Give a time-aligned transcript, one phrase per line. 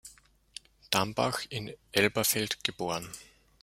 [0.89, 3.07] Dambach in Elberfeld geboren.